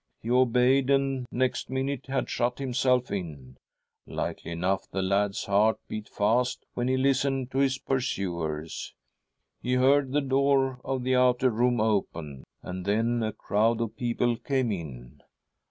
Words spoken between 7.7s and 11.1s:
pursuers. He heard the door of